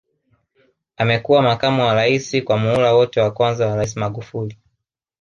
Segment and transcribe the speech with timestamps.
[0.97, 4.57] Amekuwa makamu wa Rais kwa muhula wote wa kwanza wa Rais Magufuli